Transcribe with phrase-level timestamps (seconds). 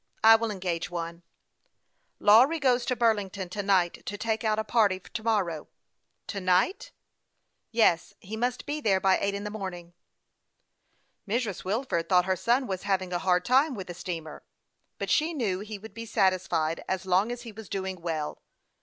[0.23, 1.21] I will engage one.""
[2.19, 5.67] Lawry goes to Burlington to night to take out a party to morrow.""
[6.29, 6.91] To night?""
[7.81, 9.93] Yes; he must be there by eight in the morning."
[11.27, 11.63] Mrs.
[11.63, 14.41] Wilford thought her son was having a hard time with the steamer;
[14.97, 18.37] but she knew he would be satisfied as long as he was doing well.
[18.37, 18.41] Mr.